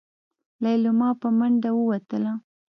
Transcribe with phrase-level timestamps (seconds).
[0.63, 2.33] ليلما په منډه ووتله.